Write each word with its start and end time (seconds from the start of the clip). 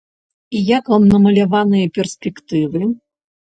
І 0.59 0.61
як 0.77 0.87
вам 0.93 1.05
намаляваныя 1.11 1.93
перспектывы? 1.99 2.83